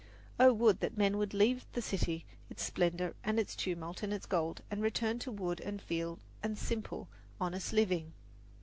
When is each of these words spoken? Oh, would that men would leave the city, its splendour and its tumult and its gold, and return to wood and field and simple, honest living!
Oh, 0.39 0.51
would 0.53 0.79
that 0.79 0.97
men 0.97 1.17
would 1.19 1.31
leave 1.35 1.67
the 1.73 1.79
city, 1.83 2.25
its 2.49 2.63
splendour 2.63 3.13
and 3.23 3.39
its 3.39 3.55
tumult 3.55 4.01
and 4.01 4.11
its 4.11 4.25
gold, 4.25 4.63
and 4.71 4.81
return 4.81 5.19
to 5.19 5.31
wood 5.31 5.61
and 5.61 5.79
field 5.79 6.23
and 6.41 6.57
simple, 6.57 7.07
honest 7.39 7.71
living! 7.71 8.11